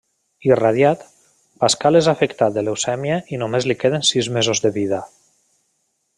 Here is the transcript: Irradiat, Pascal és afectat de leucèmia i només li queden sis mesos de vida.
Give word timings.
Irradiat, 0.47 1.03
Pascal 1.63 1.99
és 1.99 2.09
afectat 2.13 2.55
de 2.57 2.63
leucèmia 2.69 3.19
i 3.37 3.41
només 3.43 3.69
li 3.73 3.77
queden 3.85 4.09
sis 4.13 4.31
mesos 4.39 4.65
de 4.65 4.73
vida. 4.81 5.05